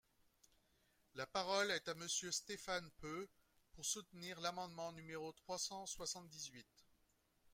[1.13, 3.27] La parole est à Monsieur Stéphane Peu,
[3.75, 6.65] pour soutenir l’amendement numéro trois cent soixante-dix-huit.